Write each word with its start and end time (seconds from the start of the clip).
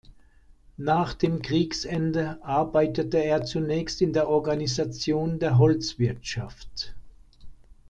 Nach 0.77 1.13
dem 1.13 1.43
Kriegsende 1.43 2.43
arbeitete 2.43 3.19
er 3.23 3.45
zunächst 3.45 4.01
in 4.01 4.13
der 4.13 4.29
Organisation 4.29 5.37
der 5.37 5.59
Holzwirtschaft. 5.59 6.95